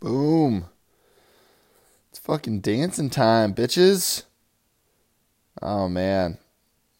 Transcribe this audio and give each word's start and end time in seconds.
Boom. 0.00 0.66
It's 2.10 2.18
fucking 2.18 2.60
dancing 2.60 3.10
time, 3.10 3.54
bitches. 3.54 4.24
Oh 5.62 5.88
man. 5.88 6.38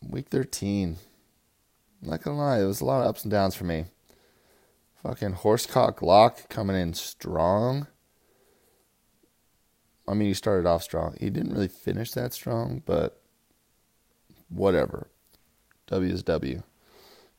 Week 0.09 0.29
13. 0.29 0.97
I'm 2.03 2.11
not 2.11 2.23
gonna 2.23 2.39
lie, 2.39 2.61
it 2.61 2.67
was 2.67 2.81
a 2.81 2.85
lot 2.85 3.03
of 3.03 3.09
ups 3.09 3.25
and 3.25 3.31
downs 3.31 3.55
for 3.55 3.65
me. 3.65 3.87
Fucking 5.03 5.35
horsecock 5.35 6.03
lock 6.03 6.49
coming 6.49 6.77
in 6.77 6.95
strong. 6.95 7.87
I 10.09 10.15
mean, 10.15 10.29
he 10.29 10.35
started 10.35 10.67
off 10.67 10.83
strong. 10.83 11.17
He 11.21 11.31
didn't 11.31 11.53
really 11.53 11.69
finish 11.69 12.13
that 12.13 12.33
strong, 12.33 12.83
but 12.87 13.21
whatever. 14.49 15.09
W 15.89 16.13
is 16.13 16.23
W. 16.23 16.63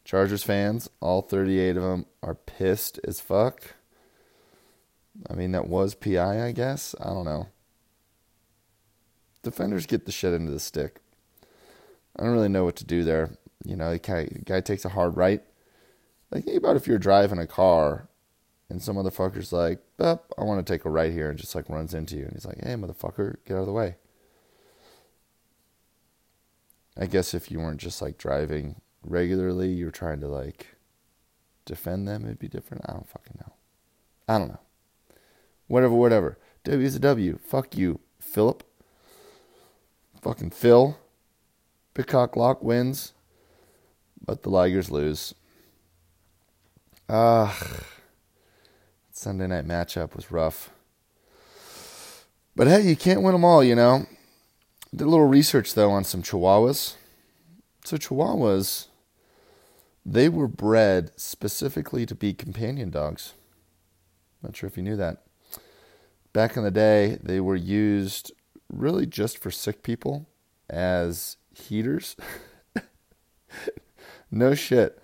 Chargers 0.04 0.44
fans, 0.44 0.90
all 1.00 1.22
38 1.22 1.78
of 1.78 1.84
them, 1.84 2.06
are 2.22 2.36
pissed 2.36 3.00
as 3.06 3.20
fuck. 3.20 3.76
I 5.30 5.34
mean, 5.34 5.52
that 5.54 5.68
was 5.68 5.96
PI, 5.96 6.46
I 6.46 6.52
guess. 6.52 6.94
I 7.02 7.06
don't 7.06 7.26
know. 7.26 7.48
Defenders 9.44 9.86
get 9.86 10.06
the 10.06 10.12
shit 10.12 10.34
into 10.34 10.52
the 10.52 10.60
stick. 10.60 11.02
I 12.16 12.24
don't 12.24 12.34
really 12.34 12.50
know 12.50 12.66
what 12.66 12.76
to 12.78 12.86
do 12.86 13.04
there. 13.04 13.38
You 13.64 13.76
know, 13.76 13.92
the 13.92 14.00
guy, 14.00 14.26
the 14.26 14.40
guy 14.40 14.62
takes 14.62 14.86
a 14.86 14.90
hard 14.90 15.18
right. 15.18 15.42
Like, 16.32 16.46
think 16.46 16.58
about 16.58 16.76
if 16.76 16.88
you're 16.88 16.98
driving 17.00 17.40
a 17.40 17.48
car 17.48 18.10
and 18.70 18.82
some 18.82 18.98
motherfucker's 18.98 19.54
like, 19.54 19.80
I 20.00 20.18
want 20.38 20.66
to 20.66 20.74
take 20.74 20.86
a 20.86 20.90
right 20.90 21.12
here, 21.12 21.30
and 21.30 21.40
just 21.40 21.56
like 21.56 21.70
runs 21.70 21.94
into 21.94 22.18
you. 22.18 22.24
And 22.24 22.34
he's 22.34 22.46
like, 22.46 22.62
hey, 22.62 22.74
motherfucker, 22.74 23.38
get 23.46 23.56
out 23.56 23.62
of 23.62 23.66
the 23.66 23.72
way. 23.72 23.96
I 26.98 27.06
guess 27.06 27.34
if 27.34 27.50
you 27.50 27.60
weren't 27.60 27.80
just 27.80 28.02
like 28.02 28.18
driving 28.18 28.82
regularly, 29.04 29.70
you're 29.70 29.92
trying 29.92 30.20
to 30.20 30.28
like 30.28 30.76
defend 31.66 32.08
them, 32.08 32.26
it'd 32.26 32.40
be 32.40 32.48
different. 32.48 32.84
I 32.88 32.94
don't 32.94 33.08
fucking 33.08 33.38
know. 33.40 33.54
I 34.28 34.38
don't 34.38 34.50
know. 34.50 34.60
Whatever, 35.68 35.94
whatever. 35.94 36.38
W 36.64 36.86
is 36.86 36.96
a 36.96 37.00
W. 37.00 37.38
Fuck 37.38 37.78
you, 37.78 38.00
Philip. 38.20 38.64
Fucking 40.22 40.52
Phil. 40.52 40.98
Big 41.94 42.08
cock 42.08 42.36
lock 42.36 42.64
wins, 42.64 43.14
but 44.24 44.44
the 44.44 44.50
Ligers 44.50 44.92
lose. 44.92 45.34
Ah, 47.10 47.58
uh, 47.60 47.80
Sunday 49.12 49.48
night 49.48 49.68
matchup 49.68 50.16
was 50.16 50.32
rough. 50.32 50.70
But 52.56 52.68
hey, 52.68 52.82
you 52.82 52.96
can't 52.96 53.22
win 53.22 53.34
them 53.34 53.46
all, 53.46 53.64
you 53.64 53.76
know. 53.76 54.06
Did 54.92 55.06
a 55.06 55.10
little 55.10 55.28
research 55.28 55.74
though 55.74 55.92
on 55.92 56.04
some 56.04 56.22
Chihuahuas. 56.22 56.96
So 57.84 57.98
Chihuahuas, 57.98 58.88
they 60.06 60.30
were 60.30 60.48
bred 60.48 61.12
specifically 61.16 62.06
to 62.06 62.16
be 62.16 62.34
companion 62.34 62.90
dogs. 62.90 63.34
Not 64.44 64.56
sure 64.56 64.68
if 64.68 64.78
you 64.78 64.84
knew 64.84 64.96
that. 64.98 65.24
Back 66.38 66.56
in 66.56 66.62
the 66.62 66.70
day, 66.70 67.18
they 67.24 67.40
were 67.40 67.56
used 67.56 68.32
really 68.72 69.08
just 69.08 69.40
for 69.40 69.50
sick 69.50 69.82
people 69.82 70.28
as 70.70 71.36
heaters. 71.52 72.16
no 74.32 74.54
shit. 74.54 75.02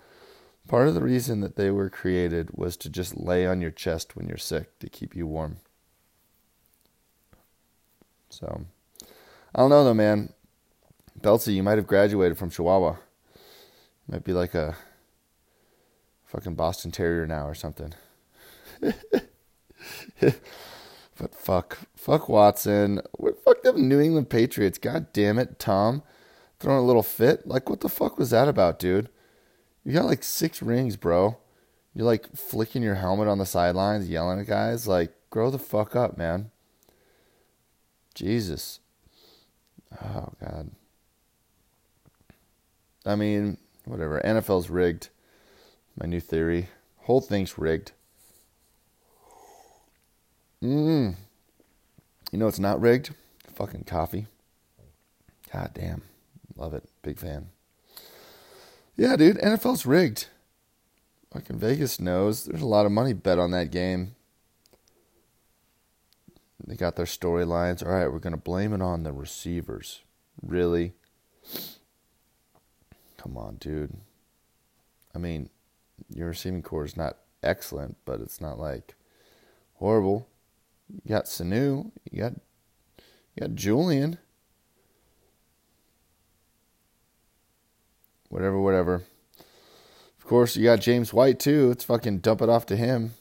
Part 0.68 0.86
of 0.86 0.94
the 0.94 1.00
reason 1.00 1.40
that 1.40 1.56
they 1.56 1.72
were 1.72 1.90
created 1.90 2.50
was 2.56 2.76
to 2.76 2.88
just 2.88 3.16
lay 3.16 3.48
on 3.48 3.60
your 3.60 3.72
chest 3.72 4.14
when 4.14 4.28
you're 4.28 4.36
sick 4.36 4.78
to 4.78 4.88
keep 4.88 5.16
you 5.16 5.26
warm. 5.26 5.56
So, 8.30 8.66
I 9.52 9.58
don't 9.58 9.70
know 9.70 9.82
though, 9.82 9.92
man. 9.92 10.32
Beltsy, 11.20 11.52
you 11.52 11.64
might 11.64 11.78
have 11.78 11.88
graduated 11.88 12.38
from 12.38 12.50
Chihuahua. 12.50 12.92
You 12.92 14.12
might 14.12 14.22
be 14.22 14.34
like 14.34 14.54
a 14.54 14.76
fucking 16.26 16.54
Boston 16.54 16.92
Terrier 16.92 17.26
now 17.26 17.48
or 17.48 17.56
something. 17.56 17.92
but 21.16 21.34
fuck, 21.34 21.78
fuck 21.94 22.28
Watson. 22.28 23.00
What 23.12 23.42
fuck 23.44 23.62
them 23.62 23.88
New 23.88 24.00
England 24.00 24.30
Patriots? 24.30 24.78
God 24.78 25.12
damn 25.12 25.38
it, 25.38 25.58
Tom, 25.58 26.02
throwing 26.58 26.78
a 26.78 26.86
little 26.86 27.02
fit. 27.02 27.46
Like, 27.46 27.68
what 27.70 27.80
the 27.80 27.88
fuck 27.88 28.18
was 28.18 28.30
that 28.30 28.48
about, 28.48 28.78
dude? 28.78 29.08
You 29.84 29.92
got 29.92 30.06
like 30.06 30.22
six 30.22 30.62
rings, 30.62 30.96
bro. 30.96 31.36
You're 31.94 32.06
like 32.06 32.34
flicking 32.34 32.82
your 32.82 32.96
helmet 32.96 33.28
on 33.28 33.38
the 33.38 33.46
sidelines, 33.46 34.08
yelling 34.08 34.40
at 34.40 34.46
guys. 34.46 34.88
Like, 34.88 35.12
grow 35.30 35.50
the 35.50 35.58
fuck 35.58 35.94
up, 35.94 36.18
man. 36.18 36.50
Jesus. 38.14 38.80
Oh 40.02 40.32
God. 40.40 40.70
I 43.06 43.14
mean, 43.16 43.58
whatever. 43.84 44.20
NFL's 44.24 44.70
rigged. 44.70 45.10
My 46.00 46.06
new 46.06 46.20
theory. 46.20 46.68
Whole 46.98 47.20
thing's 47.20 47.58
rigged. 47.58 47.92
Mmm. 50.62 51.16
You 52.32 52.38
know 52.38 52.48
it's 52.48 52.58
not 52.58 52.80
rigged? 52.80 53.14
Fucking 53.54 53.84
coffee. 53.84 54.26
God 55.52 55.70
damn. 55.74 56.02
Love 56.56 56.74
it. 56.74 56.84
Big 57.02 57.18
fan. 57.18 57.48
Yeah, 58.96 59.16
dude. 59.16 59.38
NFL's 59.38 59.86
rigged. 59.86 60.26
Fucking 61.32 61.58
Vegas 61.58 62.00
knows. 62.00 62.44
There's 62.44 62.62
a 62.62 62.66
lot 62.66 62.86
of 62.86 62.92
money 62.92 63.12
bet 63.12 63.38
on 63.38 63.50
that 63.52 63.70
game. 63.70 64.14
They 66.66 66.76
got 66.76 66.96
their 66.96 67.06
storylines. 67.06 67.84
All 67.84 67.92
right, 67.92 68.10
we're 68.10 68.18
going 68.18 68.32
to 68.32 68.38
blame 68.38 68.72
it 68.72 68.80
on 68.80 69.02
the 69.02 69.12
receivers. 69.12 70.02
Really? 70.42 70.92
Come 73.18 73.36
on, 73.36 73.56
dude. 73.56 73.94
I 75.14 75.18
mean, 75.18 75.50
your 76.08 76.28
receiving 76.28 76.62
core 76.62 76.84
is 76.84 76.96
not 76.96 77.18
excellent, 77.42 77.96
but 78.04 78.20
it's 78.20 78.40
not 78.40 78.58
like 78.58 78.94
horrible. 79.74 80.28
You 81.02 81.08
got 81.08 81.24
Sanu, 81.24 81.90
you 82.10 82.20
got 82.20 82.32
you 83.34 83.40
got 83.40 83.54
Julian. 83.54 84.18
Whatever, 88.28 88.60
whatever. 88.60 89.02
Of 90.18 90.24
course, 90.24 90.56
you 90.56 90.64
got 90.64 90.80
James 90.80 91.12
White 91.12 91.38
too. 91.38 91.68
Let's 91.68 91.84
fucking 91.84 92.18
dump 92.18 92.42
it 92.42 92.48
off 92.48 92.66
to 92.66 92.76
him. 92.76 93.12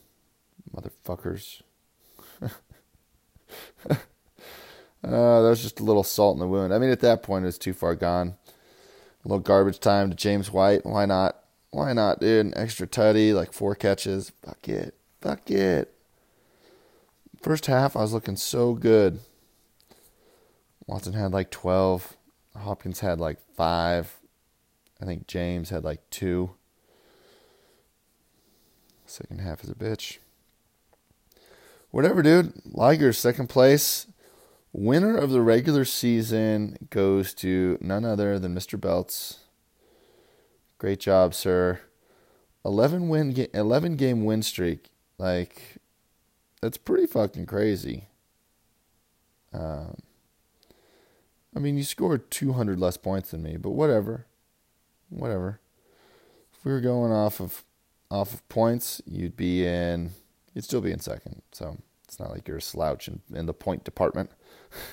Motherfuckers. 0.75 1.61
uh, 2.41 2.50
that 5.03 5.50
was 5.50 5.61
just 5.61 5.79
a 5.79 5.84
little 5.84 6.03
salt 6.03 6.35
in 6.35 6.40
the 6.40 6.47
wound. 6.47 6.73
I 6.73 6.79
mean, 6.79 6.90
at 6.90 7.01
that 7.01 7.23
point, 7.23 7.44
it 7.44 7.47
was 7.47 7.57
too 7.57 7.73
far 7.73 7.95
gone. 7.95 8.35
A 9.23 9.28
little 9.28 9.40
garbage 9.40 9.79
time 9.79 10.09
to 10.09 10.16
James 10.16 10.51
White. 10.51 10.85
Why 10.85 11.05
not? 11.05 11.38
Why 11.72 11.94
not, 11.94 12.19
dude? 12.19 12.45
An 12.45 12.53
extra 12.55 12.88
tutty, 12.88 13.34
like 13.34 13.53
four 13.53 13.75
catches. 13.75 14.31
Fuck 14.44 14.67
it. 14.69 14.95
Fuck 15.22 15.50
it. 15.50 15.93
First 17.44 17.66
half, 17.66 17.98
I 17.98 18.00
was 18.00 18.14
looking 18.14 18.38
so 18.38 18.74
good. 18.74 19.20
Watson 20.88 21.12
had 21.12 21.34
like 21.34 21.52
12. 21.52 22.16
Hopkins 22.56 23.02
had 23.02 23.20
like 23.20 23.38
five. 23.58 24.16
I 25.02 25.06
think 25.06 25.28
James 25.28 25.70
had 25.70 25.84
like 25.84 26.09
two. 26.09 26.52
Second 29.06 29.42
half 29.42 29.62
is 29.62 29.70
a 29.70 29.76
bitch. 29.76 30.20
Whatever, 31.92 32.24
dude. 32.24 32.53
Liger's 32.66 33.18
second 33.18 33.50
place. 33.50 34.08
Winner 34.72 35.18
of 35.18 35.30
the 35.30 35.42
regular 35.42 35.84
season 35.84 36.88
goes 36.92 37.34
to 37.36 37.78
none 37.82 38.06
other 38.06 38.40
than 38.40 38.56
Mr. 38.56 38.80
Belts. 38.80 39.40
Great 40.78 41.02
job, 41.02 41.34
sir. 41.34 41.82
11 42.64 43.09
win 43.09 43.48
11 43.53 43.98
game 43.98 44.24
win 44.24 44.42
streak. 44.42 44.92
Like 45.18 45.83
that's 46.63 46.78
pretty 46.78 47.06
fucking 47.06 47.46
crazy. 47.46 48.07
Um 49.53 49.97
I 51.56 51.59
mean, 51.59 51.78
you 51.78 51.84
scored 51.84 52.31
200 52.31 52.79
less 52.79 52.97
points 52.97 53.31
than 53.31 53.44
me, 53.44 53.57
but 53.57 53.72
whatever. 53.72 54.25
Whatever. 55.09 55.59
If 56.53 56.66
we 56.66 56.72
were 56.72 56.79
going 56.79 57.12
off 57.12 57.41
of 57.41 57.63
off 58.09 58.34
of 58.34 58.47
points, 58.47 59.02
you'd 59.06 59.35
be 59.35 59.66
in 59.66 60.12
you'd 60.53 60.63
still 60.63 60.81
be 60.81 60.91
in 60.91 61.00
second. 61.00 61.41
So, 61.52 61.78
it's 62.06 62.18
not 62.19 62.31
like 62.31 62.47
you're 62.47 62.58
a 62.58 62.61
slouch 62.61 63.08
in, 63.08 63.22
in 63.34 63.46
the 63.46 63.53
point 63.53 63.84
department. 63.84 64.32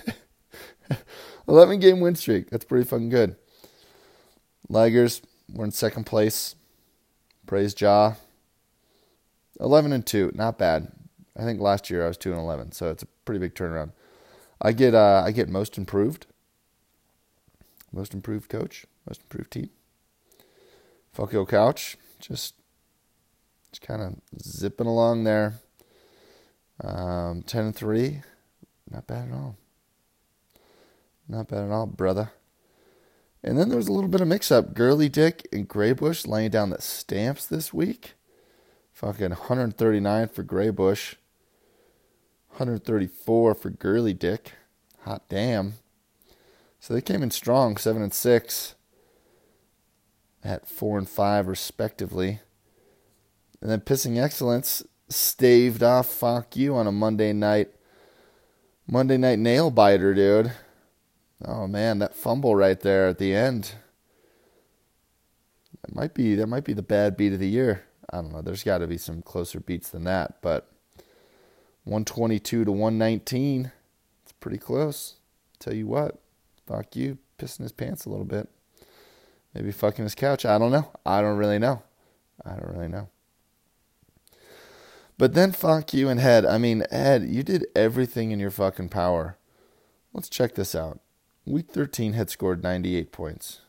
11 1.49 1.79
game 1.79 2.01
win 2.01 2.17
streak. 2.17 2.51
That's 2.51 2.65
pretty 2.65 2.85
fucking 2.85 3.11
good. 3.11 3.37
Ligers, 4.69 5.23
we're 5.49 5.67
in 5.67 5.71
second 5.71 6.05
place. 6.05 6.57
Praise 7.47 7.75
Jaw. 7.75 8.15
11 9.61 9.93
and 9.93 10.07
2, 10.07 10.33
not 10.35 10.59
bad. 10.59 10.91
I 11.41 11.45
think 11.45 11.59
last 11.59 11.89
year 11.89 12.05
I 12.05 12.09
was 12.09 12.19
2 12.19 12.33
and 12.33 12.41
11, 12.41 12.73
so 12.73 12.91
it's 12.91 13.03
a 13.03 13.07
pretty 13.25 13.39
big 13.39 13.55
turnaround. 13.55 13.93
I 14.61 14.73
get 14.73 14.95
uh, 14.95 15.23
I 15.25 15.31
get 15.31 15.49
most 15.49 15.79
improved. 15.79 16.27
Most 17.93 18.13
improved 18.13 18.51
coach, 18.51 18.85
most 19.09 19.23
improved 19.23 19.51
team. 19.51 19.71
Fuck 21.13 21.33
Yo 21.33 21.47
Couch, 21.47 21.97
just 22.19 22.55
just 23.73 23.81
kind 23.81 24.03
of 24.03 24.17
zipping 24.43 24.87
along 24.87 25.25
there. 25.25 25.55
Um, 26.85 27.43
10 27.43 27.65
and 27.65 27.77
3, 27.77 28.23
not 28.91 29.07
bad 29.07 29.29
at 29.29 29.35
all. 29.35 29.57
Not 31.27 31.49
bad 31.49 31.65
at 31.65 31.71
all, 31.71 31.87
brother. 31.87 32.33
And 33.43 33.59
then 33.59 33.69
there 33.69 33.79
was 33.79 33.89
a 33.89 33.93
little 33.93 34.09
bit 34.09 34.21
of 34.21 34.29
mix 34.29 34.51
up. 34.51 34.75
Gurley 34.75 35.09
Dick 35.09 35.49
and 35.53 35.69
Graybush 35.69 36.27
laying 36.27 36.51
down 36.51 36.71
the 36.71 36.81
stamps 36.81 37.47
this 37.47 37.73
week. 37.73 38.15
Fucking 38.93 39.31
139 39.31 40.29
for 40.29 40.45
Graybush. 40.45 41.15
134 42.51 43.55
for 43.55 43.71
Gurley 43.71 44.15
Dick. 44.15 44.53
Hot 45.03 45.23
damn. 45.29 45.75
So 46.79 46.95
they 46.95 47.01
came 47.01 47.23
in 47.23 47.31
strong, 47.31 47.77
seven 47.77 48.03
and 48.03 48.13
six, 48.13 48.75
at 50.43 50.69
four 50.69 50.99
and 50.99 51.09
five 51.09 51.47
respectively. 51.47 52.41
And 53.61 53.71
then 53.71 53.81
Pissing 53.81 54.23
Excellence 54.23 54.83
staved 55.09 55.83
off 55.83 56.09
fuck 56.09 56.57
you 56.57 56.75
on 56.75 56.87
a 56.87 56.93
Monday 56.93 57.33
night 57.33 57.71
Monday 58.87 59.17
night 59.17 59.39
nail 59.39 59.71
biter, 59.71 60.15
dude. 60.15 60.53
Oh 61.45 61.67
man, 61.67 61.99
that 62.01 62.15
fumble 62.15 62.57
right 62.57 62.79
there 62.81 63.09
at 63.09 63.19
the 63.19 63.35
end. 63.35 63.73
That 65.83 65.95
might 65.95 66.15
be 66.15 66.35
that 66.35 66.47
might 66.47 66.65
be 66.65 66.73
the 66.73 66.83
bad 66.83 67.17
beat 67.17 67.33
of 67.33 67.39
the 67.39 67.49
year. 67.49 67.85
I 68.11 68.17
don't 68.17 68.33
know. 68.33 68.43
There's 68.43 68.65
got 68.65 68.79
to 68.79 68.87
be 68.87 68.99
some 68.99 69.23
closer 69.23 69.61
beats 69.61 69.91
than 69.91 70.05
that, 70.05 70.43
but 70.43 70.70
122 71.85 72.65
to 72.65 72.73
119. 72.73 73.73
It's 74.23 74.33
pretty 74.33 74.59
close. 74.59 75.17
Tell 75.59 75.75
you 75.75 75.87
what, 75.87 76.21
fuck 76.67 76.97
you, 76.97 77.19
pissing 77.39 77.61
his 77.61 77.73
pants 77.73 78.05
a 78.05 78.11
little 78.11 78.25
bit. 78.25 78.49
Maybe 79.55 79.73
fucking 79.73 80.05
his 80.05 80.15
couch. 80.15 80.45
I 80.45 80.59
don't 80.59 80.73
know. 80.73 80.91
I 81.05 81.21
don't 81.21 81.37
really 81.37 81.59
know. 81.59 81.83
I 82.45 82.51
don't 82.51 82.73
really 82.73 82.89
know. 82.89 83.09
But 85.19 85.35
then 85.35 85.53
fuck 85.53 85.93
you 85.93 86.09
and 86.09 86.19
Head. 86.19 86.47
I 86.47 86.57
mean, 86.57 86.85
Ed, 86.91 87.25
you 87.25 87.43
did 87.43 87.67
everything 87.77 88.31
in 88.31 88.41
your 88.41 88.51
fucking 88.51 88.89
power. 88.89 89.37
Let's 90.15 90.31
check 90.31 90.55
this 90.55 90.75
out. 90.75 91.01
Week 91.45 91.71
13 91.71 92.15
had 92.15 92.31
scored 92.31 92.63
98 92.63 93.13
points. 93.13 93.61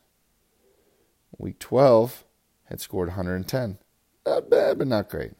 Week 1.37 1.59
12 1.59 2.23
had 2.65 2.79
scored 2.79 3.09
110. 3.09 3.79
Not 4.25 4.49
bad, 4.49 4.77
but 4.77 4.87
not 4.87 5.09
great. 5.09 5.33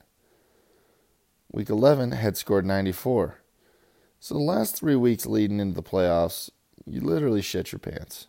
Week 1.51 1.69
11 1.69 2.12
had 2.12 2.38
scored 2.38 2.65
94. 2.65 3.36
So 4.19 4.36
the 4.36 4.42
last 4.42 4.75
three 4.75 4.95
weeks 4.95 5.25
leading 5.25 5.59
into 5.59 5.75
the 5.75 5.83
playoffs, 5.83 6.50
you 6.86 7.01
literally 7.01 7.42
shit 7.42 7.71
your 7.71 7.80
pants. 7.80 8.27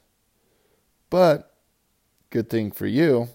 But, 1.10 1.54
good 2.30 2.48
thing 2.50 2.72
for 2.72 2.86
you, 2.86 3.28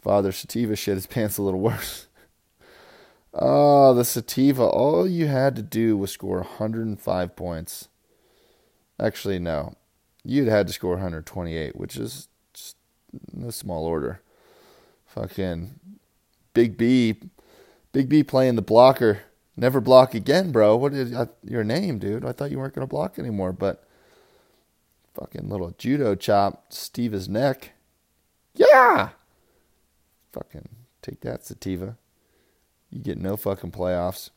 Father 0.00 0.32
Sativa 0.32 0.76
shit 0.76 0.94
his 0.94 1.06
pants 1.08 1.36
a 1.36 1.42
little 1.42 1.60
worse. 1.60 2.06
Oh, 3.32 3.94
the 3.94 4.04
Sativa. 4.04 4.64
All 4.64 5.06
you 5.06 5.26
had 5.26 5.54
to 5.56 5.62
do 5.62 5.96
was 5.96 6.10
score 6.10 6.38
105 6.38 7.36
points. 7.36 7.88
Actually, 8.98 9.38
no. 9.38 9.74
You'd 10.24 10.48
had 10.48 10.66
to 10.66 10.72
score 10.72 10.92
128, 10.92 11.76
which 11.76 11.96
is 11.96 12.28
just 12.52 12.76
no 13.32 13.50
small 13.50 13.84
order. 13.84 14.20
Fucking 15.06 15.78
Big 16.54 16.76
B. 16.76 17.16
Big 17.92 18.08
B 18.08 18.22
playing 18.22 18.56
the 18.56 18.62
blocker. 18.62 19.22
Never 19.56 19.80
block 19.80 20.14
again, 20.14 20.52
bro. 20.52 20.76
What 20.76 20.94
is 20.94 21.12
uh, 21.12 21.26
your 21.42 21.64
name, 21.64 21.98
dude? 21.98 22.24
I 22.24 22.32
thought 22.32 22.50
you 22.50 22.58
weren't 22.58 22.74
going 22.74 22.86
to 22.86 22.90
block 22.90 23.18
anymore, 23.18 23.52
but 23.52 23.86
fucking 25.14 25.48
little 25.48 25.74
judo 25.76 26.14
chop, 26.14 26.72
Steve's 26.72 27.28
neck. 27.28 27.72
Yeah! 28.54 29.10
Fucking 30.32 30.68
take 31.02 31.20
that, 31.22 31.44
Sativa. 31.44 31.96
You 32.90 33.00
get 33.00 33.18
no 33.18 33.36
fucking 33.36 33.72
playoffs. 33.72 34.30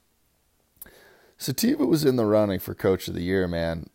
Sativa 1.37 1.85
was 1.85 2.05
in 2.05 2.15
the 2.15 2.25
running 2.25 2.59
for 2.59 2.73
coach 2.73 3.07
of 3.07 3.13
the 3.13 3.21
year, 3.21 3.47
man. 3.47 3.87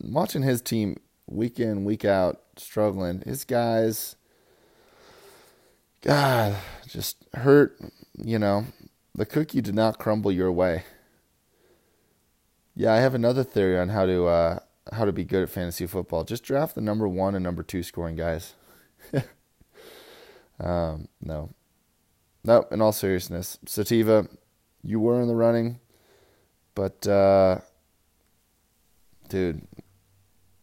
Watching 0.00 0.42
his 0.42 0.62
team 0.62 1.00
week 1.26 1.60
in, 1.60 1.84
week 1.84 2.04
out, 2.04 2.40
struggling. 2.56 3.22
His 3.22 3.44
guys, 3.44 4.16
God, 6.02 6.56
just 6.88 7.16
hurt. 7.34 7.78
You 8.22 8.38
know, 8.38 8.66
the 9.14 9.26
cookie 9.26 9.60
did 9.60 9.74
not 9.74 9.98
crumble 9.98 10.32
your 10.32 10.52
way. 10.52 10.84
Yeah, 12.74 12.92
I 12.92 12.98
have 12.98 13.14
another 13.14 13.44
theory 13.44 13.78
on 13.78 13.88
how 13.88 14.06
to 14.06 14.26
uh, 14.26 14.58
how 14.92 15.04
to 15.04 15.12
be 15.12 15.24
good 15.24 15.42
at 15.42 15.50
fantasy 15.50 15.86
football. 15.86 16.24
Just 16.24 16.44
draft 16.44 16.74
the 16.74 16.80
number 16.80 17.08
one 17.08 17.34
and 17.34 17.42
number 17.42 17.62
two 17.62 17.82
scoring 17.82 18.16
guys. 18.16 18.54
um, 20.60 21.08
no, 21.20 21.50
no, 22.44 22.66
in 22.70 22.80
all 22.80 22.92
seriousness, 22.92 23.58
Sativa, 23.66 24.28
you 24.82 25.00
were 25.00 25.20
in 25.20 25.28
the 25.28 25.34
running, 25.34 25.80
but 26.74 27.06
uh, 27.06 27.58
dude, 29.28 29.62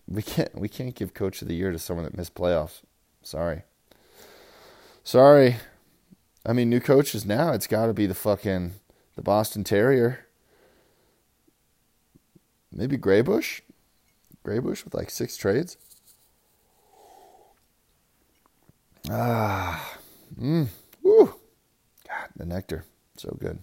we 0.07 0.21
can't 0.21 0.55
we 0.57 0.69
can't 0.69 0.95
give 0.95 1.13
Coach 1.13 1.41
of 1.41 1.47
the 1.47 1.55
Year 1.55 1.71
to 1.71 1.79
someone 1.79 2.05
that 2.05 2.17
missed 2.17 2.35
playoffs. 2.35 2.81
Sorry, 3.21 3.63
sorry. 5.03 5.57
I 6.47 6.53
mean, 6.53 6.69
new 6.69 6.79
coaches 6.79 7.25
now. 7.25 7.51
It's 7.51 7.67
got 7.67 7.87
to 7.87 7.93
be 7.93 8.05
the 8.05 8.15
fucking 8.15 8.75
the 9.15 9.21
Boston 9.21 9.65
Terrier. 9.65 10.25
Maybe 12.71 12.97
Graybush, 12.97 13.61
Graybush 14.45 14.85
with 14.85 14.93
like 14.93 15.09
six 15.09 15.35
trades. 15.35 15.75
Ah, 19.09 19.97
mm, 20.39 20.67
woo. 21.01 21.35
God, 22.07 22.29
the 22.35 22.45
nectar. 22.45 22.85
So 23.17 23.35
good. 23.37 23.59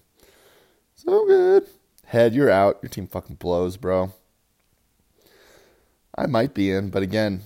So 0.94 1.26
good. 1.26 1.66
Head, 2.06 2.34
you're 2.34 2.50
out. 2.50 2.80
Your 2.82 2.90
team 2.90 3.06
fucking 3.06 3.36
blows, 3.36 3.78
bro. 3.78 4.12
I 6.16 6.26
might 6.26 6.52
be 6.52 6.70
in, 6.70 6.90
but 6.90 7.02
again, 7.02 7.42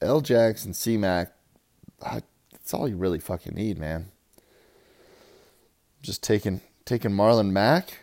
L 0.00 0.20
Jackson, 0.20 0.74
C 0.74 0.96
Mac, 0.96 1.32
that's 2.70 2.80
all 2.80 2.88
you 2.88 2.96
really 2.96 3.18
fucking 3.18 3.56
need, 3.56 3.78
man. 3.78 4.12
Just 6.02 6.22
taking 6.22 6.60
taking 6.84 7.10
Marlon 7.10 7.50
Mack. 7.50 7.98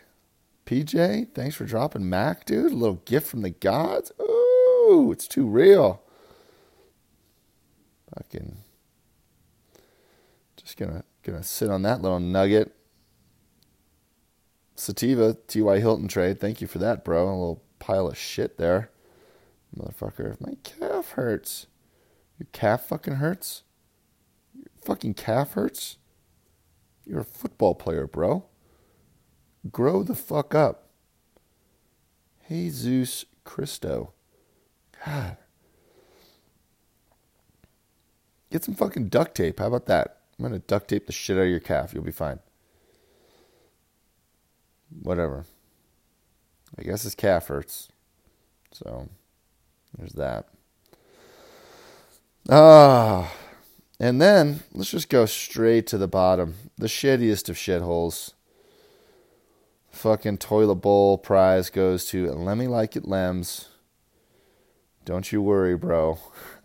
PJ, 0.66 1.32
thanks 1.34 1.56
for 1.56 1.64
dropping 1.64 2.06
Mac, 2.06 2.44
dude. 2.44 2.72
A 2.72 2.74
little 2.74 3.00
gift 3.06 3.28
from 3.28 3.40
the 3.40 3.48
gods. 3.48 4.12
Ooh, 4.20 5.08
it's 5.10 5.26
too 5.26 5.46
real. 5.46 6.02
Fucking 8.14 8.58
just 10.56 10.76
gonna 10.76 11.02
Gonna 11.22 11.42
sit 11.42 11.70
on 11.70 11.82
that 11.82 12.00
little 12.00 12.20
nugget. 12.20 12.74
Sativa, 14.76 15.36
T.Y. 15.46 15.78
Hilton 15.78 16.08
trade. 16.08 16.40
Thank 16.40 16.60
you 16.60 16.66
for 16.66 16.78
that, 16.78 17.04
bro. 17.04 17.24
A 17.24 17.28
little 17.28 17.62
pile 17.78 18.08
of 18.08 18.16
shit 18.16 18.56
there. 18.56 18.90
Motherfucker. 19.76 20.40
My 20.40 20.54
calf 20.62 21.10
hurts. 21.12 21.66
Your 22.38 22.46
calf 22.52 22.86
fucking 22.86 23.16
hurts? 23.16 23.62
Fucking 24.82 25.14
calf 25.14 25.52
hurts? 25.52 25.98
You're 27.04 27.20
a 27.20 27.24
football 27.24 27.74
player, 27.74 28.06
bro. 28.06 28.46
Grow 29.70 30.02
the 30.02 30.14
fuck 30.14 30.54
up. 30.54 30.90
Jesus 32.48 33.24
Christo. 33.44 34.12
God. 35.04 35.36
Get 38.50 38.64
some 38.64 38.74
fucking 38.74 39.08
duct 39.08 39.34
tape. 39.34 39.58
How 39.58 39.66
about 39.66 39.86
that? 39.86 40.20
I'm 40.38 40.48
going 40.48 40.58
to 40.58 40.66
duct 40.66 40.88
tape 40.88 41.06
the 41.06 41.12
shit 41.12 41.36
out 41.36 41.42
of 41.42 41.48
your 41.48 41.60
calf. 41.60 41.92
You'll 41.92 42.04
be 42.04 42.12
fine. 42.12 42.38
Whatever. 45.02 45.44
I 46.78 46.82
guess 46.82 47.02
his 47.02 47.14
calf 47.14 47.48
hurts. 47.48 47.88
So, 48.72 49.08
there's 49.96 50.12
that. 50.12 50.48
Ah. 52.48 53.32
And 54.00 54.20
then, 54.20 54.60
let's 54.72 54.90
just 54.90 55.08
go 55.08 55.26
straight 55.26 55.86
to 55.88 55.98
the 55.98 56.06
bottom. 56.06 56.54
The 56.76 56.86
shittiest 56.86 57.48
of 57.48 57.56
shitholes. 57.56 58.34
Fucking 59.90 60.38
toilet 60.38 60.76
bowl 60.76 61.18
prize 61.18 61.70
goes 61.70 62.06
to 62.06 62.30
Lemmy 62.30 62.68
Like 62.68 62.94
It 62.94 63.04
Lems. 63.04 63.66
Don't 65.04 65.32
you 65.32 65.42
worry, 65.42 65.76
bro. 65.76 66.18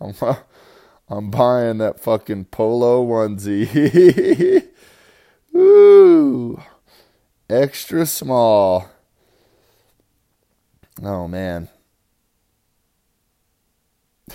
I'm 1.08 1.30
buying 1.30 1.78
that 1.78 1.98
fucking 1.98 2.46
polo 2.46 3.04
onesie. 3.04 4.68
Ooh, 5.56 6.62
extra 7.50 8.06
small. 8.06 8.88
Oh 11.02 11.26
man. 11.26 11.68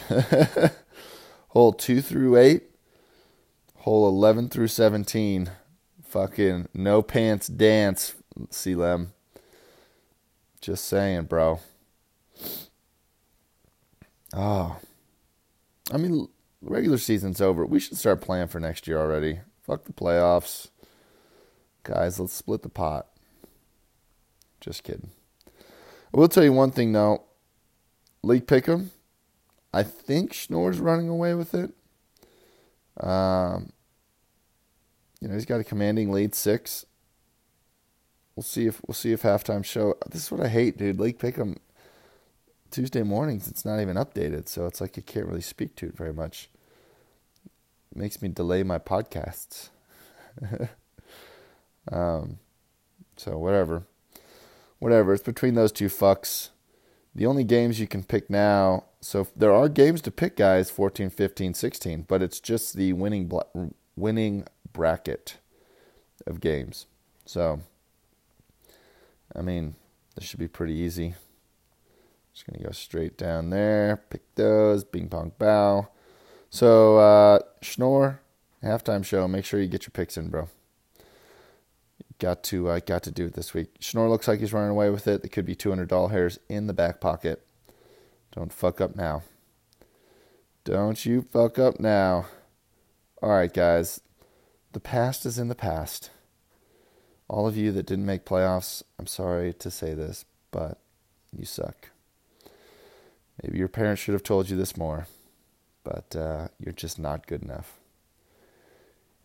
hole 1.50 1.74
2 1.74 2.02
through 2.02 2.38
8, 2.38 2.64
hole 3.80 4.08
11 4.08 4.50
through 4.50 4.68
17. 4.68 5.52
Fucking 6.04 6.70
no 6.74 7.02
pants 7.02 7.48
dance, 7.48 8.16
CLM. 8.50 9.10
Just 10.62 10.86
saying, 10.86 11.24
bro. 11.24 11.60
Oh. 14.34 14.78
I 15.92 15.98
mean, 15.98 16.28
regular 16.62 16.98
season's 16.98 17.42
over. 17.42 17.66
We 17.66 17.80
should 17.80 17.98
start 17.98 18.22
playing 18.22 18.48
for 18.48 18.60
next 18.60 18.88
year 18.88 19.00
already. 19.00 19.40
Fuck 19.64 19.86
the 19.86 19.94
playoffs. 19.94 20.70
Guys, 21.84 22.20
let's 22.20 22.34
split 22.34 22.64
the 22.64 22.70
pot. 22.70 23.08
Just 24.60 24.84
kidding. 24.84 25.12
I 25.48 26.18
will 26.18 26.28
tell 26.28 26.44
you 26.44 26.54
one 26.54 26.72
thing 26.72 26.92
though. 26.92 27.24
League 28.24 28.48
Pick'em, 28.48 28.90
I 29.74 29.84
think 29.84 30.34
Schnorr's 30.34 30.80
running 30.80 31.08
away 31.08 31.34
with 31.34 31.54
it. 31.54 31.72
Um, 33.00 33.72
you 35.22 35.28
know, 35.28 35.34
he's 35.34 35.46
got 35.46 35.60
a 35.60 35.64
commanding 35.64 36.12
lead 36.12 36.36
six. 36.36 36.86
we'll 38.36 38.44
see 38.44 38.68
if 38.68 38.82
we'll 38.88 38.96
see 38.96 39.12
if 39.12 39.24
halftime 39.24 39.64
show. 39.64 39.96
This 40.10 40.24
is 40.24 40.32
what 40.32 40.42
I 40.42 40.48
hate, 40.48 40.78
dude. 40.78 41.00
League 41.00 41.20
Pick'em 41.20 41.58
Tuesday 42.72 43.04
mornings. 43.04 43.48
It's 43.48 43.66
not 43.66 43.80
even 43.80 43.98
updated, 43.98 44.48
so 44.48 44.66
it's 44.66 44.80
like 44.80 44.96
you 44.98 45.04
can't 45.04 45.26
really 45.26 45.42
speak 45.42 45.76
to 45.78 45.88
it 45.88 45.98
very 45.98 46.14
much. 46.14 46.50
It 47.92 47.98
makes 47.98 48.22
me 48.22 48.30
delay 48.30 48.64
my 48.64 48.80
podcasts. 48.80 49.70
um, 51.92 52.40
so 53.18 53.38
whatever, 53.38 53.84
whatever. 54.80 55.14
It's 55.14 55.24
between 55.24 55.56
those 55.56 55.72
two 55.72 55.88
fucks. 55.88 56.50
The 57.16 57.26
only 57.26 57.44
games 57.44 57.80
you 57.80 57.88
can 57.88 58.04
pick 58.04 58.30
now. 58.30 58.86
So 59.02 59.28
there 59.36 59.54
are 59.54 59.70
games 59.70 60.02
to 60.02 60.12
pick, 60.12 60.36
guys. 60.36 60.70
14, 60.70 61.10
15, 61.10 61.54
16, 61.54 62.06
but 62.08 62.22
it's 62.22 62.40
just 62.40 62.76
the 62.76 62.94
winning 62.94 63.28
bla- 63.28 63.46
winning 63.96 64.46
bracket 64.74 65.38
of 66.28 66.42
games. 66.42 66.86
So, 67.26 67.62
I 69.36 69.42
mean, 69.42 69.76
this 70.16 70.26
should 70.26 70.40
be 70.40 70.48
pretty 70.48 70.74
easy. 70.74 71.16
Just 72.34 72.46
gonna 72.46 72.64
go 72.64 72.72
straight 72.72 73.18
down 73.18 73.50
there, 73.50 74.04
pick 74.10 74.22
those, 74.36 74.84
bing 74.84 75.10
pong 75.10 75.32
bow. 75.38 75.88
So, 76.50 76.98
uh, 76.98 77.40
Schnorr, 77.62 78.22
halftime 78.64 79.06
show. 79.06 79.28
Make 79.28 79.46
sure 79.46 79.60
you 79.60 79.68
get 79.68 79.84
your 79.84 79.92
picks 79.92 80.18
in, 80.18 80.30
bro. 80.30 80.50
Got 82.18 82.44
to 82.46 82.70
uh, 82.70 82.80
got 82.86 83.04
to 83.04 83.12
do 83.12 83.26
it 83.28 83.34
this 83.34 83.54
week. 83.54 83.70
Schnorr 83.80 84.10
looks 84.10 84.28
like 84.28 84.40
he's 84.40 84.52
running 84.52 84.72
away 84.72 84.90
with 84.90 85.08
it. 85.08 85.22
There 85.22 85.30
could 85.30 85.46
be 85.46 85.56
two 85.56 85.70
hundred 85.70 85.88
dollar 85.88 86.10
hairs 86.10 86.40
in 86.50 86.68
the 86.68 86.74
back 86.74 87.00
pocket. 87.00 87.46
Don't 88.32 88.54
fuck 88.54 88.80
up 88.82 88.96
now. 88.96 89.24
Don't 90.64 91.06
you 91.06 91.22
fuck 91.22 91.58
up 91.58 91.80
now. 91.80 92.28
All 93.22 93.30
right, 93.30 93.54
guys. 93.54 94.02
The 94.72 94.80
past 94.80 95.26
is 95.26 95.40
in 95.40 95.48
the 95.48 95.56
past. 95.56 96.12
All 97.28 97.48
of 97.48 97.58
you 97.58 97.72
that 97.72 97.86
didn't 97.86 98.06
make 98.06 98.26
playoffs, 98.26 98.84
I'm 98.98 99.08
sorry 99.08 99.54
to 99.54 99.72
say 99.72 99.94
this, 99.94 100.26
but 100.52 100.80
you 101.36 101.46
suck. 101.46 101.90
Maybe 103.42 103.58
your 103.58 103.68
parents 103.68 104.02
should 104.02 104.14
have 104.14 104.24
told 104.24 104.50
you 104.50 104.58
this 104.58 104.78
more, 104.78 105.08
but 105.84 106.16
uh, 106.16 106.50
you're 106.60 106.74
just 106.74 107.00
not 107.00 107.28
good 107.28 107.44
enough. 107.44 107.80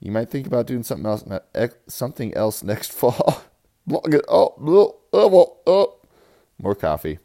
You 0.00 0.12
might 0.12 0.30
think 0.30 0.46
about 0.46 0.66
doing 0.66 0.82
something 0.82 1.06
else, 1.06 1.24
something 1.88 2.34
else 2.34 2.62
next 2.62 2.92
fall. 2.94 3.42
Oh, 3.90 4.02
oh, 4.28 4.96
oh, 5.12 5.56
oh. 5.66 5.96
More 6.58 6.74
coffee. 6.74 7.18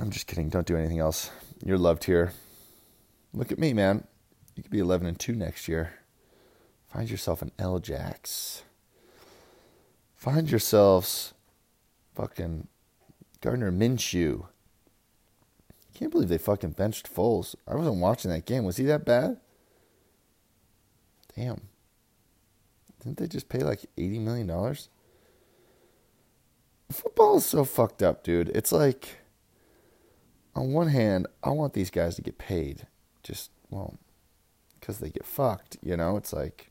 I'm 0.00 0.10
just 0.10 0.26
kidding. 0.26 0.48
Don't 0.48 0.66
do 0.66 0.76
anything 0.76 0.98
else. 0.98 1.30
You're 1.64 1.78
loved 1.78 2.04
here. 2.04 2.32
Look 3.32 3.52
at 3.52 3.58
me, 3.58 3.72
man. 3.72 4.06
You 4.56 4.62
could 4.62 4.72
be 4.72 4.78
11 4.80 5.06
and 5.06 5.18
2 5.18 5.34
next 5.34 5.68
year. 5.68 5.94
Find 6.88 7.10
yourself 7.10 7.42
an 7.42 7.52
L-Jax. 7.58 8.62
Find 10.14 10.50
yourselves 10.50 11.34
fucking 12.14 12.68
Gardner 13.40 13.72
Minshew. 13.72 14.46
Can't 15.94 16.10
believe 16.10 16.28
they 16.28 16.38
fucking 16.38 16.70
benched 16.70 17.12
Foles. 17.12 17.54
I 17.68 17.74
wasn't 17.74 17.96
watching 17.96 18.30
that 18.30 18.46
game. 18.46 18.64
Was 18.64 18.78
he 18.78 18.84
that 18.84 19.04
bad? 19.04 19.38
Damn. 21.36 21.62
Didn't 23.00 23.18
they 23.18 23.26
just 23.26 23.48
pay 23.48 23.60
like 23.60 23.80
$80 23.98 24.20
million? 24.20 24.76
Football 26.90 27.36
is 27.36 27.46
so 27.46 27.64
fucked 27.64 28.02
up, 28.02 28.24
dude. 28.24 28.50
It's 28.54 28.72
like, 28.72 29.18
on 30.54 30.72
one 30.72 30.88
hand, 30.88 31.26
I 31.42 31.50
want 31.50 31.72
these 31.72 31.90
guys 31.90 32.16
to 32.16 32.22
get 32.22 32.38
paid. 32.38 32.86
Just, 33.22 33.50
well, 33.70 33.98
because 34.78 34.98
they 34.98 35.10
get 35.10 35.24
fucked, 35.24 35.76
you 35.82 35.96
know? 35.96 36.16
It's 36.16 36.32
like, 36.32 36.70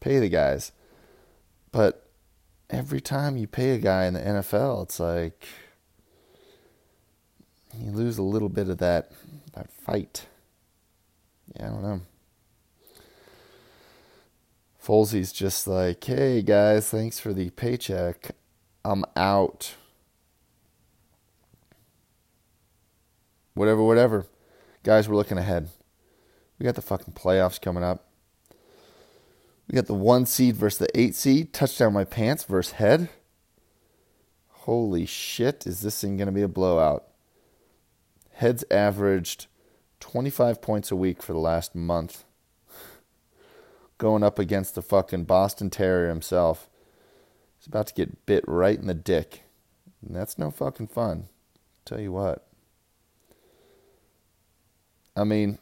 pay 0.00 0.18
the 0.18 0.28
guys. 0.28 0.72
But 1.70 2.08
every 2.70 3.00
time 3.00 3.36
you 3.36 3.46
pay 3.46 3.70
a 3.70 3.78
guy 3.78 4.06
in 4.06 4.14
the 4.14 4.20
NFL, 4.20 4.84
it's 4.84 4.98
like, 4.98 5.46
you 7.78 7.90
lose 7.90 8.18
a 8.18 8.22
little 8.22 8.48
bit 8.48 8.68
of 8.68 8.78
that, 8.78 9.12
that 9.52 9.70
fight. 9.70 10.26
Yeah, 11.54 11.66
I 11.66 11.70
don't 11.70 11.82
know. 11.82 12.00
Folsey's 14.82 15.32
just 15.32 15.66
like, 15.66 16.02
hey 16.02 16.40
guys, 16.40 16.88
thanks 16.88 17.20
for 17.20 17.34
the 17.34 17.50
paycheck. 17.50 18.30
I'm 18.84 19.04
out. 19.16 19.74
Whatever, 23.58 23.82
whatever. 23.82 24.24
Guys, 24.84 25.08
we're 25.08 25.16
looking 25.16 25.36
ahead. 25.36 25.68
We 26.58 26.64
got 26.64 26.76
the 26.76 26.80
fucking 26.80 27.14
playoffs 27.14 27.60
coming 27.60 27.82
up. 27.82 28.04
We 29.66 29.74
got 29.74 29.86
the 29.86 29.94
one 29.94 30.26
seed 30.26 30.54
versus 30.54 30.78
the 30.78 30.98
eight 31.00 31.16
seed. 31.16 31.52
Touchdown 31.52 31.92
my 31.92 32.04
pants 32.04 32.44
versus 32.44 32.74
head. 32.74 33.08
Holy 34.48 35.06
shit, 35.06 35.66
is 35.66 35.80
this 35.80 36.00
thing 36.00 36.16
going 36.16 36.26
to 36.26 36.32
be 36.32 36.42
a 36.42 36.46
blowout? 36.46 37.08
Heads 38.34 38.64
averaged 38.70 39.48
25 39.98 40.62
points 40.62 40.92
a 40.92 40.96
week 40.96 41.20
for 41.20 41.32
the 41.32 41.40
last 41.40 41.74
month 41.74 42.24
going 43.98 44.22
up 44.22 44.38
against 44.38 44.76
the 44.76 44.82
fucking 44.82 45.24
Boston 45.24 45.68
Terrier 45.68 46.10
himself. 46.10 46.70
He's 47.58 47.66
about 47.66 47.88
to 47.88 47.94
get 47.94 48.24
bit 48.24 48.44
right 48.46 48.78
in 48.78 48.86
the 48.86 48.94
dick. 48.94 49.42
And 50.06 50.14
that's 50.14 50.38
no 50.38 50.52
fucking 50.52 50.86
fun. 50.86 51.24
Tell 51.84 51.98
you 51.98 52.12
what. 52.12 52.47
I 55.18 55.24
mean, 55.24 55.58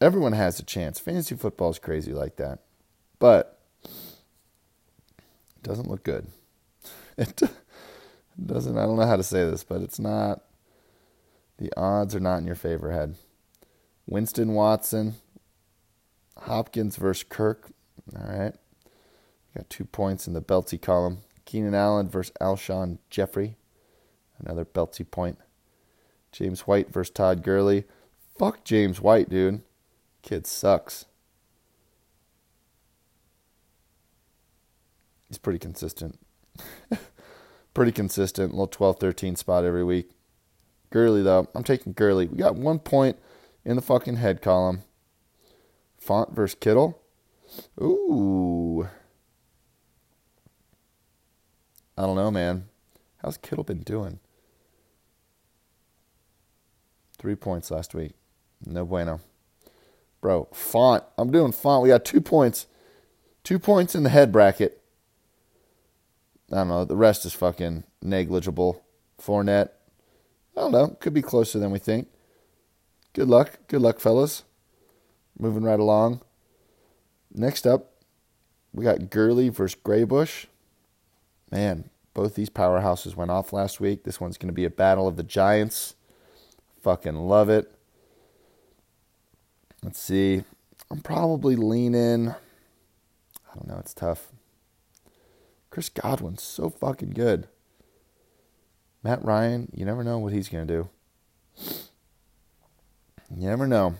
everyone 0.00 0.32
has 0.32 0.58
a 0.58 0.64
chance. 0.64 0.98
Fantasy 0.98 1.36
football 1.36 1.70
is 1.70 1.78
crazy 1.78 2.12
like 2.12 2.36
that. 2.36 2.60
But 3.18 3.60
it 5.14 5.62
doesn't 5.62 5.88
look 5.88 6.02
good. 6.02 6.26
It 7.18 7.42
doesn't, 8.42 8.78
I 8.78 8.82
don't 8.86 8.96
know 8.96 9.06
how 9.06 9.16
to 9.16 9.22
say 9.22 9.44
this, 9.44 9.62
but 9.62 9.82
it's 9.82 9.98
not, 9.98 10.40
the 11.58 11.70
odds 11.76 12.14
are 12.14 12.20
not 12.20 12.38
in 12.38 12.46
your 12.46 12.54
favor, 12.54 12.90
head. 12.90 13.16
Winston 14.06 14.54
Watson, 14.54 15.16
Hopkins 16.38 16.96
versus 16.96 17.24
Kirk. 17.28 17.70
All 18.16 18.26
right. 18.26 18.54
Got 19.54 19.68
two 19.68 19.84
points 19.84 20.26
in 20.26 20.32
the 20.32 20.40
Belty 20.40 20.80
column. 20.80 21.18
Keenan 21.44 21.74
Allen 21.74 22.08
versus 22.08 22.32
Alshon 22.40 22.98
Jeffery. 23.10 23.56
Another 24.38 24.64
Belty 24.64 25.08
point. 25.08 25.38
James 26.32 26.62
White 26.62 26.92
versus 26.92 27.12
Todd 27.12 27.42
Gurley. 27.42 27.84
Fuck 28.38 28.64
James 28.64 29.00
White, 29.00 29.28
dude. 29.28 29.62
Kid 30.22 30.46
sucks. 30.46 31.06
He's 35.28 35.38
pretty 35.38 35.58
consistent. 35.58 36.18
pretty 37.74 37.92
consistent. 37.92 38.52
Little 38.52 38.66
12 38.66 38.98
13 38.98 39.36
spot 39.36 39.64
every 39.64 39.84
week. 39.84 40.10
Gurley, 40.90 41.22
though, 41.22 41.48
I'm 41.54 41.62
taking 41.62 41.92
Gurley. 41.92 42.26
We 42.26 42.36
got 42.36 42.56
one 42.56 42.80
point 42.80 43.16
in 43.64 43.76
the 43.76 43.82
fucking 43.82 44.16
head 44.16 44.42
column. 44.42 44.82
Fant 46.04 46.32
versus 46.32 46.56
Kittle. 46.58 47.00
Ooh. 47.80 48.88
I 51.96 52.02
don't 52.02 52.16
know, 52.16 52.30
man. 52.30 52.68
How's 53.18 53.36
Kittle 53.36 53.64
been 53.64 53.82
doing? 53.82 54.18
Three 57.20 57.34
points 57.34 57.70
last 57.70 57.94
week. 57.94 58.14
No 58.64 58.86
bueno. 58.86 59.20
Bro, 60.22 60.48
Fant. 60.54 61.04
I'm 61.18 61.30
doing 61.30 61.52
Fant. 61.52 61.82
We 61.82 61.90
got 61.90 62.02
two 62.02 62.22
points. 62.22 62.66
Two 63.44 63.58
points 63.58 63.94
in 63.94 64.04
the 64.04 64.08
head 64.08 64.32
bracket. 64.32 64.80
I 66.50 66.56
don't 66.56 66.68
know. 66.68 66.86
The 66.86 66.96
rest 66.96 67.26
is 67.26 67.34
fucking 67.34 67.84
negligible. 68.00 68.82
Fournette. 69.20 69.68
I 70.56 70.62
don't 70.62 70.72
know. 70.72 70.96
Could 70.98 71.12
be 71.12 71.20
closer 71.20 71.58
than 71.58 71.70
we 71.70 71.78
think. 71.78 72.08
Good 73.12 73.28
luck. 73.28 73.58
Good 73.68 73.82
luck, 73.82 74.00
fellas. 74.00 74.44
Moving 75.38 75.64
right 75.64 75.78
along. 75.78 76.22
Next 77.34 77.66
up, 77.66 77.96
we 78.72 78.82
got 78.82 79.10
Gurley 79.10 79.50
versus 79.50 79.78
Graybush. 79.84 80.46
Man, 81.50 81.90
both 82.14 82.34
these 82.34 82.48
powerhouses 82.48 83.14
went 83.14 83.30
off 83.30 83.52
last 83.52 83.78
week. 83.78 84.04
This 84.04 84.22
one's 84.22 84.38
going 84.38 84.48
to 84.48 84.54
be 84.54 84.64
a 84.64 84.70
battle 84.70 85.06
of 85.06 85.16
the 85.16 85.22
giants. 85.22 85.96
Fucking 86.82 87.16
love 87.16 87.48
it. 87.48 87.70
Let's 89.82 90.00
see. 90.00 90.44
I'm 90.90 91.00
probably 91.00 91.56
leaning. 91.56 92.30
I 92.30 93.54
don't 93.54 93.68
know. 93.68 93.78
It's 93.78 93.94
tough. 93.94 94.32
Chris 95.70 95.88
Godwin's 95.88 96.42
so 96.42 96.68
fucking 96.68 97.10
good. 97.10 97.48
Matt 99.02 99.24
Ryan, 99.24 99.70
you 99.74 99.84
never 99.84 100.04
know 100.04 100.18
what 100.18 100.32
he's 100.32 100.48
going 100.48 100.66
to 100.66 100.74
do. 100.74 100.88
You 103.34 103.48
never 103.48 103.66
know. 103.66 103.94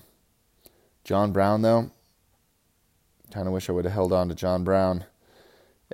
John 1.05 1.33
Brown, 1.33 1.63
though, 1.63 1.91
kind 3.33 3.47
of 3.47 3.55
wish 3.55 3.69
I 3.69 3.73
would 3.73 3.85
have 3.85 3.95
held 3.95 4.13
on 4.13 4.29
to 4.29 4.35
John 4.35 4.65
Brown. 4.65 5.05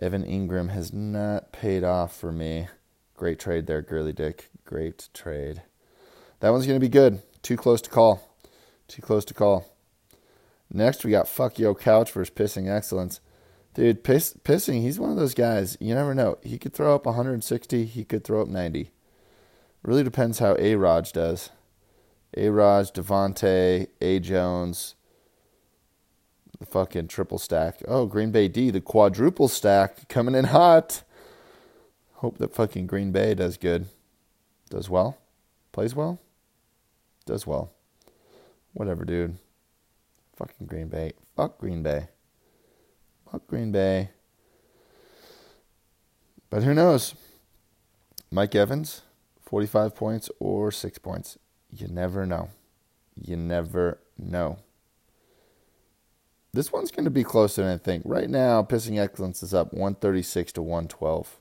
Evan 0.00 0.24
Engram 0.24 0.70
has 0.70 0.92
not 0.92 1.52
paid 1.52 1.84
off 1.84 2.16
for 2.16 2.32
me. 2.32 2.68
Great 3.14 3.38
trade 3.38 3.66
there, 3.66 3.82
Girly 3.82 4.12
Dick. 4.12 4.50
Great 4.64 5.08
trade. 5.14 5.62
That 6.40 6.50
one's 6.50 6.66
going 6.66 6.78
to 6.78 6.84
be 6.84 6.90
good. 6.90 7.22
Too 7.42 7.56
close 7.56 7.80
to 7.82 7.90
call. 7.90 8.22
Too 8.88 9.02
close 9.02 9.24
to 9.26 9.34
call. 9.34 9.66
Next, 10.72 11.04
we 11.04 11.10
got 11.10 11.28
Fuck 11.28 11.58
Yo 11.58 11.74
Couch 11.74 12.10
versus 12.12 12.34
Pissing 12.34 12.70
Excellence. 12.70 13.20
Dude, 13.74 14.02
piss, 14.02 14.34
pissing, 14.42 14.80
he's 14.80 14.98
one 14.98 15.10
of 15.10 15.16
those 15.16 15.34
guys. 15.34 15.76
You 15.80 15.94
never 15.94 16.14
know. 16.14 16.38
He 16.42 16.58
could 16.58 16.72
throw 16.72 16.94
up 16.94 17.04
160, 17.04 17.84
he 17.84 18.04
could 18.04 18.24
throw 18.24 18.40
up 18.40 18.48
90. 18.48 18.90
Really 19.82 20.02
depends 20.02 20.38
how 20.38 20.56
A 20.58 20.74
Raj 20.76 21.12
does. 21.12 21.50
A 22.36 22.48
Raj, 22.48 22.90
Davante, 22.92 23.86
A 24.00 24.18
Jones, 24.18 24.94
the 26.58 26.66
fucking 26.66 27.08
triple 27.08 27.38
stack. 27.38 27.82
Oh, 27.86 28.06
Green 28.06 28.30
Bay 28.30 28.48
D, 28.48 28.70
the 28.70 28.80
quadruple 28.80 29.48
stack 29.48 30.08
coming 30.08 30.34
in 30.34 30.46
hot. 30.46 31.02
Hope 32.14 32.38
that 32.38 32.54
fucking 32.54 32.86
Green 32.86 33.12
Bay 33.12 33.34
does 33.34 33.56
good. 33.56 33.86
Does 34.70 34.88
well. 34.88 35.18
Plays 35.72 35.94
well. 35.94 36.18
Does 37.26 37.46
well. 37.46 37.72
Whatever, 38.72 39.04
dude. 39.04 39.36
Fucking 40.36 40.66
Green 40.66 40.88
Bay. 40.88 41.12
Fuck 41.34 41.58
Green 41.58 41.82
Bay. 41.82 42.08
Fuck 43.30 43.46
Green 43.48 43.72
Bay. 43.72 44.10
But 46.50 46.62
who 46.62 46.72
knows? 46.72 47.14
Mike 48.30 48.54
Evans, 48.54 49.02
45 49.42 49.94
points 49.94 50.30
or 50.38 50.70
6 50.70 50.98
points. 50.98 51.38
You 51.70 51.88
never 51.88 52.26
know. 52.26 52.50
You 53.14 53.36
never 53.36 53.98
know. 54.18 54.58
This 56.52 56.72
one's 56.72 56.90
going 56.90 57.04
to 57.04 57.10
be 57.10 57.24
closer 57.24 57.62
than 57.62 57.74
I 57.74 57.76
think. 57.76 58.02
Right 58.06 58.30
now, 58.30 58.62
Pissing 58.62 58.98
Excellence 58.98 59.42
is 59.42 59.52
up 59.52 59.72
136 59.72 60.52
to 60.52 60.62
112. 60.62 61.38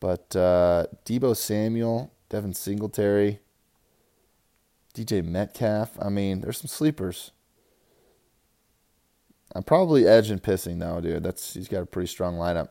But 0.00 0.34
uh, 0.34 0.86
Deebo 1.04 1.36
Samuel, 1.36 2.12
Devin 2.28 2.54
Singletary, 2.54 3.40
DJ 4.94 5.24
Metcalf. 5.24 5.96
I 6.00 6.08
mean, 6.08 6.40
there's 6.40 6.58
some 6.58 6.68
sleepers. 6.68 7.30
I'm 9.54 9.62
probably 9.62 10.06
edging 10.06 10.38
pissing 10.38 10.78
though, 10.78 11.00
dude. 11.00 11.22
That's 11.22 11.54
he's 11.54 11.68
got 11.68 11.82
a 11.82 11.86
pretty 11.86 12.08
strong 12.08 12.36
lineup. 12.36 12.68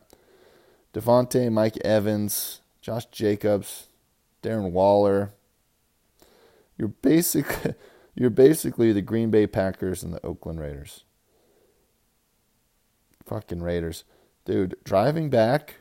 Davante, 0.92 1.50
Mike 1.50 1.78
Evans, 1.84 2.60
Josh 2.80 3.06
Jacobs, 3.06 3.88
Darren 4.42 4.72
Waller. 4.72 5.32
You're 6.76 6.88
basically 6.88 7.74
you're 8.14 8.30
basically 8.30 8.92
the 8.92 9.02
Green 9.02 9.30
Bay 9.30 9.46
Packers 9.46 10.02
and 10.02 10.12
the 10.12 10.24
Oakland 10.26 10.60
Raiders. 10.60 11.04
Fucking 13.24 13.62
Raiders. 13.62 14.04
Dude, 14.44 14.74
driving 14.82 15.30
back 15.30 15.76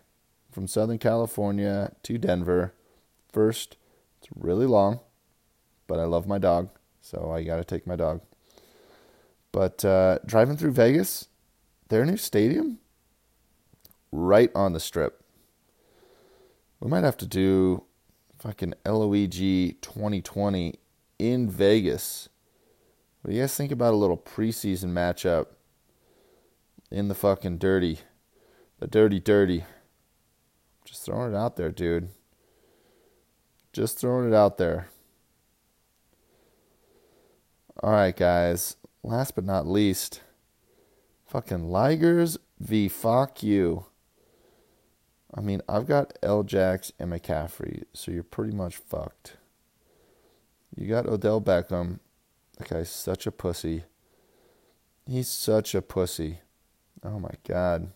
from 0.52 0.68
Southern 0.68 1.00
California 1.00 1.94
to 2.04 2.18
Denver, 2.20 2.74
first, 3.32 3.78
it's 4.20 4.30
really 4.36 4.68
long, 4.68 5.00
but 5.92 6.00
I 6.00 6.06
love 6.06 6.26
my 6.26 6.38
dog, 6.38 6.70
so 7.02 7.34
I 7.36 7.44
got 7.44 7.58
to 7.58 7.66
take 7.66 7.86
my 7.86 7.98
dog. 7.98 8.22
But 9.52 9.84
uh, 9.84 10.20
driving 10.26 10.56
through 10.56 10.72
Vegas, 10.72 11.28
their 11.90 12.06
new 12.06 12.16
stadium, 12.16 12.80
right 14.10 14.50
on 14.56 14.72
the 14.72 14.80
strip. 14.80 15.22
We 16.80 16.90
might 16.90 17.04
have 17.04 17.18
to 17.18 17.28
do 17.28 17.84
fucking 18.40 18.74
LOEG 18.86 19.82
2020 19.82 20.80
in 21.20 21.50
Vegas. 21.50 22.30
What 23.22 23.32
do 23.32 23.36
you 23.36 23.44
guys 23.44 23.54
think 23.54 23.74
about 23.74 23.94
a 23.94 23.98
little 23.98 24.16
preseason 24.16 24.94
matchup 24.94 25.48
in 26.90 27.10
the 27.10 27.16
fucking 27.16 27.58
dirty? 27.58 28.00
The 28.80 28.88
dirty, 28.88 29.20
dirty. 29.20 29.66
Just 30.86 31.04
throwing 31.04 31.34
it 31.34 31.36
out 31.36 31.58
there, 31.58 31.70
dude. 31.70 32.08
Just 33.74 34.00
throwing 34.00 34.30
it 34.30 34.34
out 34.34 34.58
there. 34.58 34.88
All 37.80 37.92
right, 37.92 38.16
guys 38.16 38.76
last 39.04 39.36
but 39.36 39.46
not 39.46 39.68
least, 39.68 40.22
fucking 41.26 41.70
Ligers 41.70 42.38
v. 42.60 42.88
Fuck 42.88 43.44
you. 43.44 43.86
I 45.34 45.42
mean, 45.42 45.62
I've 45.68 45.88
got 45.88 46.18
L-Jax 46.22 46.92
and 47.00 47.12
McCaffrey, 47.12 47.84
so 47.94 48.12
you're 48.12 48.24
pretty 48.24 48.54
much 48.54 48.76
fucked. 48.76 49.38
You 50.76 50.88
got 50.88 51.08
Odell 51.08 51.42
Beckham. 51.42 52.00
That 52.58 52.70
guy's 52.70 52.90
such 52.90 53.26
a 53.26 53.32
pussy. 53.32 53.86
He's 55.08 55.30
such 55.30 55.74
a 55.74 55.82
pussy. 55.82 56.40
Oh 57.04 57.20
my 57.20 57.32
god. 57.48 57.92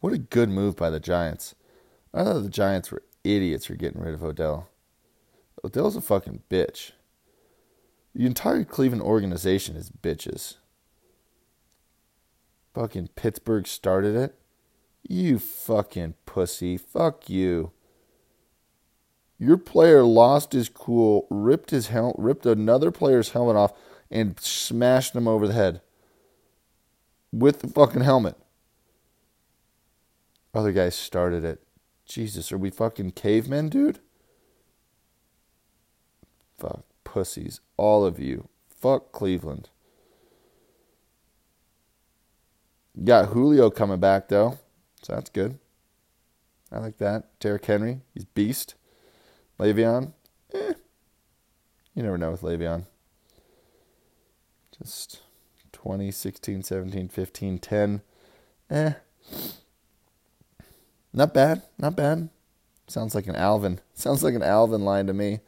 What 0.00 0.12
a 0.12 0.18
good 0.18 0.48
move 0.48 0.76
by 0.76 0.90
the 0.90 1.00
Giants. 1.00 1.54
I 2.12 2.24
thought 2.24 2.42
the 2.42 2.48
Giants 2.48 2.90
were 2.90 3.02
idiots 3.22 3.66
for 3.66 3.74
getting 3.74 4.00
rid 4.00 4.14
of 4.14 4.24
Odell. 4.24 4.68
Odell's 5.62 5.96
a 5.96 6.00
fucking 6.00 6.42
bitch. 6.50 6.92
The 8.14 8.26
entire 8.26 8.64
Cleveland 8.64 9.02
organization 9.02 9.74
is 9.74 9.90
bitches. 9.90 10.56
Fucking 12.72 13.08
Pittsburgh 13.16 13.66
started 13.66 14.14
it. 14.14 14.38
You 15.02 15.38
fucking 15.38 16.14
pussy. 16.24 16.76
Fuck 16.76 17.28
you. 17.28 17.72
Your 19.38 19.56
player 19.56 20.04
lost 20.04 20.52
his 20.52 20.68
cool, 20.68 21.26
ripped 21.28 21.70
his 21.70 21.88
hel- 21.88 22.14
ripped 22.16 22.46
another 22.46 22.92
player's 22.92 23.30
helmet 23.30 23.56
off, 23.56 23.72
and 24.10 24.38
smashed 24.38 25.14
him 25.14 25.26
over 25.26 25.48
the 25.48 25.52
head 25.52 25.80
with 27.32 27.60
the 27.60 27.68
fucking 27.68 28.02
helmet. 28.02 28.36
Other 30.54 30.70
guys 30.70 30.94
started 30.94 31.44
it. 31.44 31.66
Jesus, 32.06 32.52
are 32.52 32.58
we 32.58 32.70
fucking 32.70 33.10
cavemen, 33.12 33.68
dude? 33.68 33.98
Fuck 36.58 36.84
pussies, 37.14 37.60
all 37.76 38.04
of 38.04 38.18
you. 38.18 38.48
Fuck 38.68 39.12
Cleveland. 39.12 39.68
got 43.04 43.26
Julio 43.26 43.70
coming 43.70 44.00
back 44.00 44.28
though, 44.28 44.58
so 45.00 45.14
that's 45.14 45.30
good. 45.30 45.60
I 46.72 46.78
like 46.78 46.98
that. 46.98 47.38
Derrick 47.38 47.64
Henry, 47.66 48.00
he's 48.14 48.24
beast. 48.24 48.74
Le'Veon, 49.60 50.12
eh. 50.52 50.72
You 51.94 52.02
never 52.02 52.18
know 52.18 52.32
with 52.32 52.42
Le'Veon. 52.42 52.86
Just 54.76 55.22
20, 55.70 56.10
16, 56.10 56.64
17, 56.64 57.08
15, 57.08 57.58
10. 57.60 58.02
Eh. 58.70 58.92
Not 61.12 61.32
bad. 61.32 61.62
Not 61.78 61.94
bad. 61.94 62.28
Sounds 62.88 63.14
like 63.14 63.28
an 63.28 63.36
Alvin. 63.36 63.80
Sounds 63.94 64.24
like 64.24 64.34
an 64.34 64.42
Alvin 64.42 64.84
line 64.84 65.06
to 65.06 65.14
me. 65.14 65.38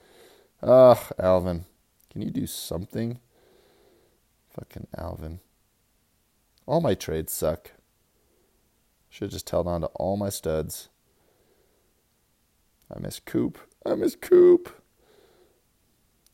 Ugh, 0.66 0.98
Alvin. 1.20 1.64
Can 2.10 2.22
you 2.22 2.30
do 2.30 2.44
something? 2.44 3.20
Fucking 4.50 4.88
Alvin. 4.98 5.38
All 6.66 6.80
my 6.80 6.94
trades 6.94 7.32
suck. 7.32 7.70
Should 9.08 9.26
have 9.26 9.32
just 9.32 9.48
held 9.48 9.68
on 9.68 9.82
to 9.82 9.86
all 9.94 10.16
my 10.16 10.28
studs. 10.28 10.88
I 12.92 12.98
miss 12.98 13.20
Coop. 13.20 13.58
I 13.86 13.94
miss 13.94 14.16
Coop. 14.16 14.82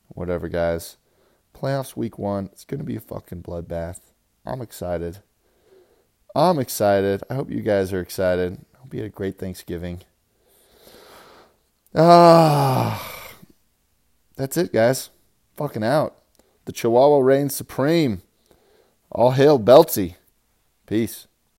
Whatever, 0.07 0.47
guys. 0.47 0.97
Playoffs 1.53 1.95
week 1.95 2.17
one. 2.17 2.49
It's 2.51 2.65
going 2.65 2.79
to 2.79 2.85
be 2.85 2.95
a 2.95 3.01
fucking 3.01 3.43
bloodbath. 3.43 3.99
I'm 4.47 4.61
excited. 4.61 5.19
I'm 6.35 6.57
excited. 6.57 7.21
I 7.29 7.35
hope 7.35 7.51
you 7.51 7.61
guys 7.61 7.93
are 7.93 8.01
excited. 8.01 8.65
Hope 8.79 8.95
you 8.95 9.01
had 9.01 9.11
a 9.11 9.13
great 9.13 9.37
Thanksgiving. 9.37 10.01
Ah. 11.93 13.12
That's 14.35 14.57
it, 14.57 14.73
guys. 14.73 15.09
Fucking 15.55 15.83
out. 15.83 16.15
The 16.65 16.71
Chihuahua 16.71 17.19
reigns 17.19 17.55
supreme. 17.55 18.21
All 19.11 19.31
hail 19.31 19.59
Beltsy. 19.59 20.15
Peace. 20.87 21.27